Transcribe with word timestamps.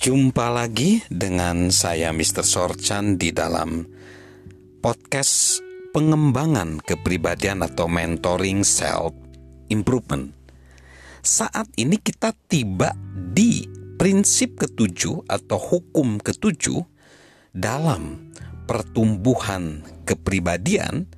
Jumpa 0.00 0.48
lagi 0.48 1.04
dengan 1.12 1.68
saya 1.68 2.08
Mr. 2.08 2.40
Sorchan 2.40 3.20
di 3.20 3.36
dalam 3.36 3.84
podcast 4.80 5.60
pengembangan 5.92 6.80
kepribadian 6.80 7.60
atau 7.60 7.84
mentoring 7.84 8.64
self 8.64 9.12
improvement. 9.68 10.32
Saat 11.20 11.76
ini 11.76 12.00
kita 12.00 12.32
tiba 12.48 12.96
di 13.12 13.68
prinsip 14.00 14.56
ketujuh 14.56 15.28
atau 15.28 15.60
hukum 15.60 16.16
ketujuh 16.16 16.80
dalam 17.52 18.32
pertumbuhan 18.64 19.84
kepribadian 20.08 21.12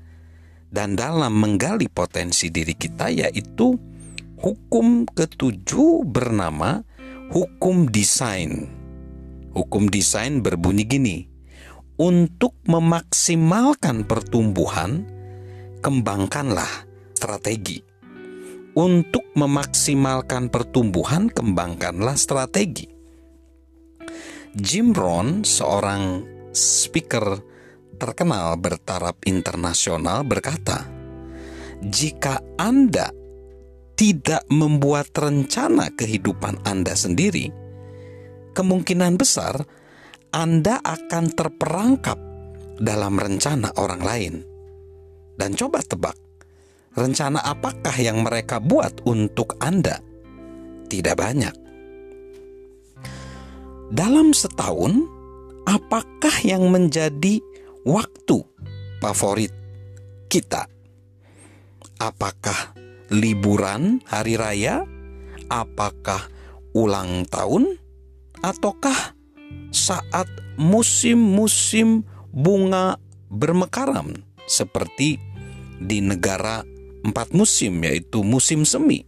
dan 0.75 0.99
dalam 0.99 1.39
menggali 1.39 1.87
potensi 1.87 2.51
diri 2.51 2.75
kita 2.75 3.15
yaitu 3.15 3.79
hukum 4.43 5.07
ketujuh 5.07 6.03
bernama 6.03 6.83
hukum 7.33 7.89
desain. 7.89 8.69
Hukum 9.57 9.89
desain 9.89 10.45
berbunyi 10.45 10.85
gini: 10.85 11.17
untuk 11.97 12.57
memaksimalkan 12.69 14.05
pertumbuhan, 14.05 15.09
kembangkanlah 15.81 16.89
strategi. 17.17 17.81
Untuk 18.73 19.37
memaksimalkan 19.37 20.49
pertumbuhan, 20.49 21.29
kembangkanlah 21.29 22.17
strategi. 22.17 22.89
Jim 24.57 24.97
Rohn, 24.97 25.45
seorang 25.45 26.25
speaker 26.57 27.41
terkenal 28.01 28.57
bertaraf 28.57 29.21
internasional, 29.29 30.25
berkata, 30.25 30.89
"Jika 31.85 32.41
Anda 32.57 33.13
tidak 33.97 34.45
membuat 34.49 35.13
rencana 35.15 35.93
kehidupan 35.93 36.65
Anda 36.65 36.97
sendiri, 36.97 37.53
kemungkinan 38.57 39.21
besar 39.21 39.65
Anda 40.33 40.81
akan 40.81 41.25
terperangkap 41.37 42.19
dalam 42.81 43.21
rencana 43.21 43.71
orang 43.77 44.03
lain. 44.03 44.35
Dan 45.37 45.57
coba 45.57 45.81
tebak, 45.85 46.17
rencana 46.97 47.41
apakah 47.41 47.97
yang 48.01 48.25
mereka 48.25 48.61
buat 48.61 49.05
untuk 49.05 49.57
Anda? 49.61 50.01
Tidak 50.89 51.17
banyak. 51.17 51.55
Dalam 53.93 54.33
setahun, 54.33 55.05
apakah 55.69 56.33
yang 56.45 56.73
menjadi 56.73 57.45
waktu 57.85 58.41
favorit 59.05 59.53
kita? 60.33 60.65
Apakah 62.01 62.72
liburan 63.13 64.01
hari 64.09 64.41
raya? 64.41 64.89
Apakah 65.53 66.33
ulang 66.73 67.29
tahun? 67.29 67.77
Ataukah 68.41 69.13
saat 69.69 70.27
musim-musim 70.57 72.09
bunga 72.33 72.97
bermekaram? 73.29 74.17
Seperti 74.49 75.21
di 75.79 76.01
negara 76.01 76.65
empat 77.05 77.37
musim 77.37 77.85
yaitu 77.85 78.25
musim 78.25 78.65
semi. 78.65 79.05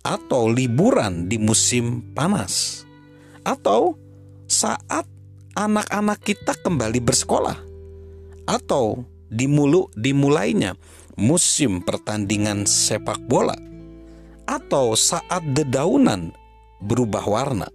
Atau 0.00 0.48
liburan 0.48 1.28
di 1.28 1.36
musim 1.36 2.00
panas. 2.16 2.82
Atau 3.44 4.00
saat 4.48 5.04
anak-anak 5.52 6.24
kita 6.24 6.56
kembali 6.56 7.04
bersekolah. 7.04 7.60
Atau 8.48 9.04
dimulu 9.28 9.92
dimulainya 9.92 10.72
musim 11.18 11.82
pertandingan 11.82 12.64
sepak 12.64 13.18
bola, 13.26 13.58
atau 14.46 14.94
saat 14.94 15.42
dedaunan 15.52 16.32
berubah 16.80 17.26
warna. 17.26 17.68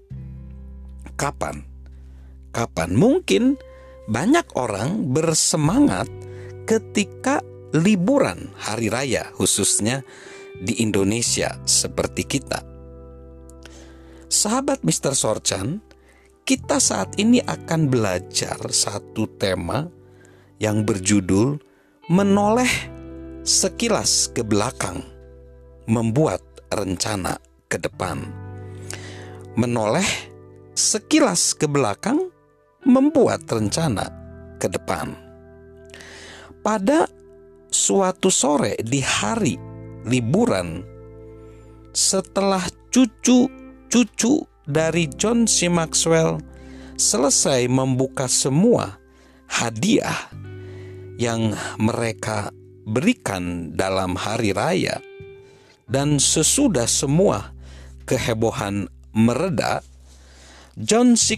Kapan? 1.20 1.62
Kapan 2.56 2.92
mungkin 2.96 3.60
banyak 4.08 4.48
orang 4.56 5.12
bersemangat 5.12 6.08
ketika 6.64 7.44
liburan 7.76 8.50
hari 8.56 8.88
raya, 8.88 9.30
khususnya 9.36 10.02
di 10.58 10.80
Indonesia 10.80 11.60
seperti 11.68 12.24
kita. 12.24 12.62
Sahabat 14.30 14.82
Mr. 14.82 15.14
Sorchan, 15.14 15.82
kita 16.44 16.82
saat 16.82 17.16
ini 17.22 17.40
akan 17.42 17.88
belajar 17.90 18.58
satu 18.70 19.30
tema 19.38 19.88
yang 20.58 20.84
berjudul 20.84 21.58
menoleh 22.12 22.93
sekilas 23.44 24.32
ke 24.32 24.40
belakang, 24.40 25.04
membuat 25.92 26.40
rencana 26.72 27.36
ke 27.68 27.76
depan. 27.76 28.24
Menoleh 29.60 30.08
sekilas 30.72 31.52
ke 31.52 31.68
belakang, 31.68 32.32
membuat 32.88 33.44
rencana 33.52 34.08
ke 34.64 34.72
depan. 34.72 35.12
Pada 36.64 37.04
suatu 37.68 38.32
sore 38.32 38.80
di 38.80 39.04
hari 39.04 39.60
liburan, 40.08 40.80
setelah 41.92 42.64
cucu-cucu 42.96 44.48
dari 44.64 45.12
John 45.20 45.52
C. 45.52 45.68
Maxwell 45.68 46.40
selesai 46.96 47.68
membuka 47.68 48.32
semua 48.32 48.96
hadiah 49.52 50.32
yang 51.20 51.52
mereka 51.76 52.50
berikan 52.84 53.74
dalam 53.74 54.16
hari 54.16 54.52
raya, 54.56 55.00
dan 55.88 56.20
sesudah 56.20 56.88
semua 56.88 57.52
kehebohan 58.08 58.88
mereda, 59.16 59.84
John 60.80 61.16
C. 61.20 61.38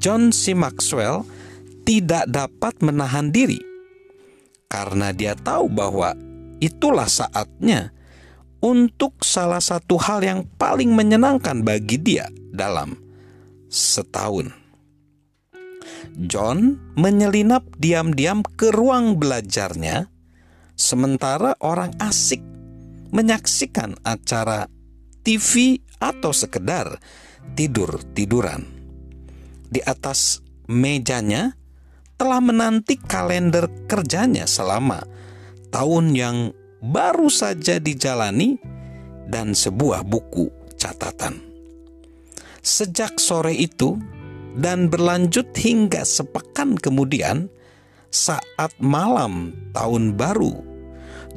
John 0.00 0.32
C. 0.32 0.56
Maxwell 0.56 1.26
tidak 1.84 2.30
dapat 2.30 2.80
menahan 2.80 3.28
diri 3.28 3.70
karena 4.70 5.10
dia 5.10 5.34
tahu 5.34 5.66
bahwa 5.66 6.14
itulah 6.62 7.10
saatnya 7.10 7.90
untuk 8.62 9.18
salah 9.26 9.58
satu 9.58 9.98
hal 9.98 10.22
yang 10.22 10.40
paling 10.56 10.94
menyenangkan 10.94 11.66
bagi 11.66 11.98
dia 11.98 12.30
dalam 12.54 12.94
setahun. 13.66 14.54
John 16.14 16.78
menyelinap 16.94 17.66
diam-diam 17.82 18.46
ke 18.46 18.70
ruang 18.70 19.18
belajarnya 19.18 20.06
sementara 20.80 21.52
orang 21.60 21.92
asik 22.00 22.40
menyaksikan 23.12 24.00
acara 24.00 24.64
TV 25.20 25.76
atau 26.00 26.32
sekedar 26.32 26.96
tidur-tiduran. 27.52 28.64
Di 29.68 29.84
atas 29.84 30.40
mejanya 30.66 31.54
telah 32.16 32.40
menanti 32.40 32.96
kalender 32.96 33.68
kerjanya 33.84 34.48
selama 34.48 35.04
tahun 35.68 36.16
yang 36.16 36.36
baru 36.80 37.28
saja 37.28 37.76
dijalani 37.76 38.56
dan 39.28 39.52
sebuah 39.52 40.02
buku 40.08 40.48
catatan. 40.80 41.38
Sejak 42.60 43.20
sore 43.20 43.54
itu 43.54 44.00
dan 44.58 44.90
berlanjut 44.90 45.54
hingga 45.54 46.02
sepekan 46.02 46.74
kemudian, 46.76 47.46
saat 48.10 48.74
malam 48.82 49.54
tahun 49.70 50.18
baru 50.18 50.69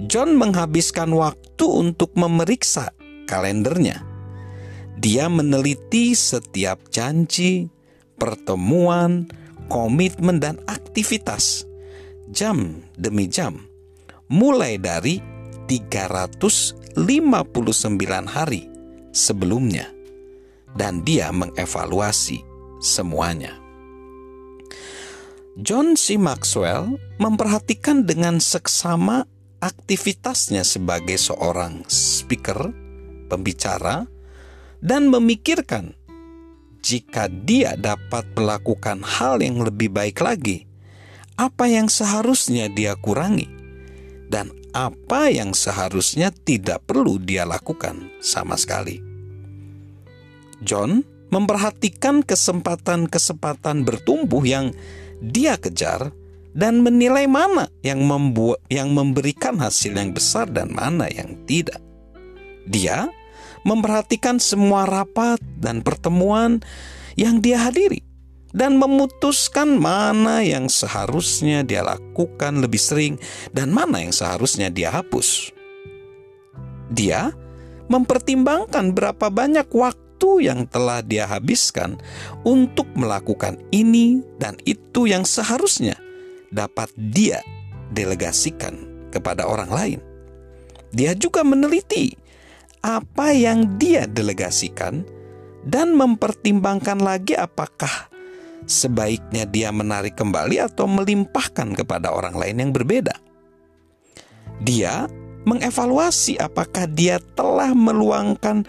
John 0.02 0.34
menghabiskan 0.36 1.14
waktu 1.14 1.66
untuk 1.70 2.18
memeriksa 2.18 2.92
kalendernya. 3.30 4.02
Dia 4.98 5.28
meneliti 5.30 6.16
setiap 6.18 6.90
janji, 6.90 7.70
pertemuan, 8.18 9.28
komitmen, 9.68 10.40
dan 10.40 10.58
aktivitas 10.66 11.68
jam 12.34 12.82
demi 12.98 13.30
jam, 13.30 13.68
mulai 14.32 14.82
dari 14.82 15.22
359 15.70 16.98
hari 18.26 18.70
sebelumnya, 19.14 19.86
dan 20.74 21.06
dia 21.06 21.30
mengevaluasi 21.30 22.42
semuanya. 22.82 23.60
John 25.54 25.94
C. 25.94 26.18
Maxwell 26.18 26.98
memperhatikan 27.22 28.10
dengan 28.10 28.42
seksama 28.42 29.30
aktivitasnya 29.64 30.68
sebagai 30.68 31.16
seorang 31.16 31.88
speaker, 31.88 32.76
pembicara, 33.32 34.04
dan 34.84 35.08
memikirkan 35.08 35.96
jika 36.84 37.32
dia 37.32 37.80
dapat 37.80 38.28
melakukan 38.36 39.00
hal 39.00 39.40
yang 39.40 39.64
lebih 39.64 39.88
baik 39.88 40.20
lagi, 40.20 40.68
apa 41.40 41.72
yang 41.72 41.88
seharusnya 41.88 42.68
dia 42.68 43.00
kurangi, 43.00 43.48
dan 44.28 44.52
apa 44.76 45.32
yang 45.32 45.56
seharusnya 45.56 46.36
tidak 46.36 46.84
perlu 46.84 47.16
dia 47.24 47.48
lakukan 47.48 48.12
sama 48.20 48.60
sekali. 48.60 49.00
John 50.60 51.08
memperhatikan 51.32 52.20
kesempatan-kesempatan 52.20 53.88
bertumbuh 53.88 54.44
yang 54.44 54.76
dia 55.24 55.56
kejar 55.56 56.12
dan 56.54 56.86
menilai 56.86 57.26
mana 57.26 57.68
yang 57.82 58.06
membuat 58.06 58.62
yang 58.70 58.94
memberikan 58.94 59.58
hasil 59.58 59.98
yang 59.98 60.14
besar 60.14 60.50
dan 60.50 60.70
mana 60.70 61.10
yang 61.10 61.34
tidak. 61.50 61.82
Dia 62.70 63.10
memperhatikan 63.66 64.38
semua 64.38 64.86
rapat 64.86 65.42
dan 65.60 65.82
pertemuan 65.82 66.62
yang 67.18 67.42
dia 67.42 67.60
hadiri 67.60 68.06
dan 68.54 68.78
memutuskan 68.78 69.82
mana 69.82 70.46
yang 70.46 70.70
seharusnya 70.70 71.66
dia 71.66 71.82
lakukan 71.82 72.62
lebih 72.62 72.80
sering 72.80 73.18
dan 73.50 73.74
mana 73.74 74.06
yang 74.06 74.14
seharusnya 74.14 74.70
dia 74.70 74.94
hapus. 74.94 75.50
Dia 76.94 77.34
mempertimbangkan 77.90 78.94
berapa 78.94 79.34
banyak 79.34 79.68
waktu 79.74 80.46
yang 80.46 80.70
telah 80.70 81.02
dia 81.04 81.26
habiskan 81.28 81.98
untuk 82.46 82.88
melakukan 82.94 83.60
ini 83.74 84.22
dan 84.38 84.56
itu 84.64 85.10
yang 85.10 85.26
seharusnya 85.26 85.98
dapat 86.54 86.94
dia 86.96 87.42
delegasikan 87.90 89.10
kepada 89.10 89.50
orang 89.50 89.72
lain. 89.74 90.00
Dia 90.94 91.18
juga 91.18 91.42
meneliti 91.42 92.14
apa 92.86 93.34
yang 93.34 93.82
dia 93.82 94.06
delegasikan 94.06 95.02
dan 95.66 95.98
mempertimbangkan 95.98 97.02
lagi 97.02 97.34
apakah 97.34 98.12
sebaiknya 98.70 99.50
dia 99.50 99.74
menarik 99.74 100.14
kembali 100.14 100.62
atau 100.62 100.86
melimpahkan 100.86 101.74
kepada 101.74 102.14
orang 102.14 102.38
lain 102.38 102.56
yang 102.62 102.72
berbeda. 102.72 103.16
Dia 104.62 105.10
mengevaluasi 105.44 106.40
apakah 106.40 106.88
dia 106.88 107.20
telah 107.36 107.76
meluangkan 107.76 108.64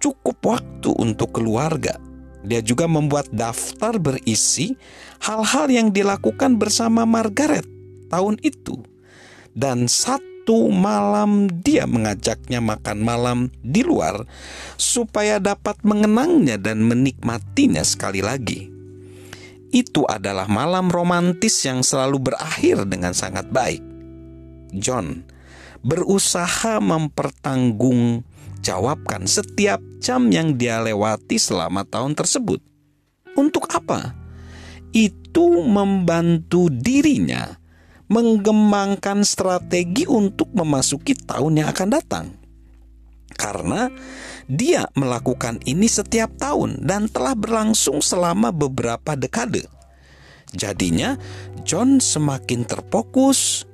cukup 0.00 0.36
waktu 0.44 0.90
untuk 0.96 1.36
keluarga. 1.36 1.96
Dia 2.42 2.60
juga 2.60 2.90
membuat 2.90 3.30
daftar 3.30 3.98
berisi 4.02 4.74
hal-hal 5.22 5.70
yang 5.70 5.88
dilakukan 5.94 6.58
bersama 6.58 7.06
Margaret 7.06 7.64
tahun 8.10 8.42
itu. 8.42 8.82
Dan 9.54 9.86
satu 9.86 10.68
malam 10.74 11.46
dia 11.62 11.86
mengajaknya 11.86 12.58
makan 12.58 12.98
malam 12.98 13.38
di 13.62 13.86
luar 13.86 14.26
supaya 14.74 15.38
dapat 15.38 15.78
mengenangnya 15.86 16.58
dan 16.58 16.82
menikmatinya 16.82 17.86
sekali 17.86 18.18
lagi 18.24 18.72
itu 19.72 20.04
adalah 20.04 20.44
malam 20.52 20.92
romantis 20.92 21.64
yang 21.64 21.80
selalu 21.80 22.20
berakhir 22.20 22.84
dengan 22.84 23.16
sangat 23.16 23.48
baik. 23.48 23.80
John 24.76 25.24
berusaha 25.82 26.78
mempertanggungjawabkan 28.62 29.26
setiap 29.26 29.82
jam 29.98 30.30
yang 30.30 30.54
dia 30.54 30.78
lewati 30.78 31.34
selama 31.34 31.82
tahun 31.82 32.14
tersebut. 32.14 32.62
Untuk 33.34 33.66
apa? 33.74 34.14
Itu 34.94 35.66
membantu 35.66 36.70
dirinya 36.70 37.58
mengembangkan 38.06 39.24
strategi 39.26 40.06
untuk 40.06 40.54
memasuki 40.54 41.16
tahun 41.18 41.64
yang 41.64 41.68
akan 41.74 41.88
datang. 41.90 42.26
Karena 43.32 43.88
dia 44.44 44.84
melakukan 44.94 45.58
ini 45.64 45.88
setiap 45.88 46.36
tahun 46.36 46.84
dan 46.84 47.08
telah 47.08 47.32
berlangsung 47.32 48.04
selama 48.04 48.52
beberapa 48.52 49.16
dekade. 49.16 49.64
Jadinya, 50.52 51.16
John 51.64 51.96
semakin 51.96 52.68
terfokus, 52.68 53.64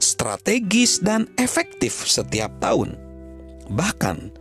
strategis, 0.00 1.04
dan 1.04 1.28
efektif 1.36 2.08
setiap 2.08 2.48
tahun. 2.64 3.11
Bahkan 3.72 4.40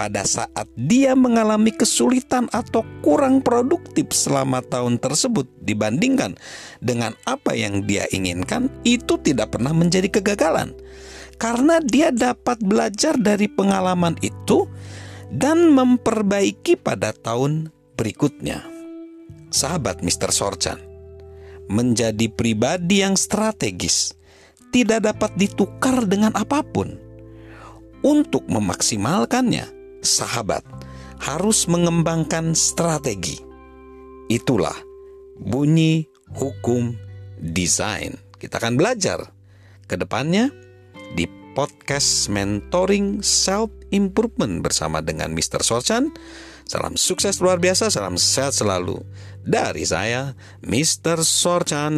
pada 0.00 0.24
saat 0.24 0.64
dia 0.80 1.12
mengalami 1.12 1.76
kesulitan 1.76 2.48
atau 2.56 2.80
kurang 3.04 3.44
produktif 3.44 4.16
selama 4.16 4.64
tahun 4.64 4.96
tersebut 4.96 5.44
dibandingkan 5.60 6.40
dengan 6.80 7.12
apa 7.28 7.52
yang 7.52 7.84
dia 7.84 8.08
inginkan, 8.08 8.72
itu 8.88 9.20
tidak 9.20 9.52
pernah 9.52 9.76
menjadi 9.76 10.08
kegagalan 10.08 10.72
karena 11.40 11.80
dia 11.80 12.12
dapat 12.12 12.60
belajar 12.60 13.16
dari 13.16 13.48
pengalaman 13.48 14.16
itu 14.20 14.68
dan 15.32 15.72
memperbaiki 15.72 16.76
pada 16.76 17.16
tahun 17.16 17.72
berikutnya. 17.96 18.60
Sahabat 19.52 20.04
Mr. 20.04 20.30
Sorchan, 20.32 20.78
menjadi 21.68 22.28
pribadi 22.32 23.02
yang 23.02 23.16
strategis 23.16 24.14
tidak 24.70 25.12
dapat 25.12 25.34
ditukar 25.34 26.06
dengan 26.06 26.30
apa 26.36 26.62
pun. 26.62 27.09
Untuk 28.00 28.48
memaksimalkannya, 28.48 29.68
sahabat 30.00 30.64
harus 31.20 31.68
mengembangkan 31.68 32.56
strategi. 32.56 33.36
Itulah 34.32 34.76
bunyi 35.36 36.08
hukum 36.32 36.96
desain. 37.36 38.16
Kita 38.40 38.56
akan 38.56 38.80
belajar 38.80 39.28
ke 39.84 40.00
depannya 40.00 40.48
di 41.12 41.28
podcast 41.52 42.32
mentoring 42.32 43.20
self 43.20 43.68
improvement 43.92 44.64
bersama 44.64 45.04
dengan 45.04 45.36
Mr. 45.36 45.60
Sorchan. 45.60 46.08
Salam 46.64 46.94
sukses 46.94 47.42
luar 47.42 47.58
biasa, 47.58 47.90
salam 47.90 48.14
sehat 48.14 48.54
selalu 48.54 49.02
dari 49.42 49.82
saya, 49.82 50.38
Mr. 50.62 51.20
Sorchan. 51.20 51.94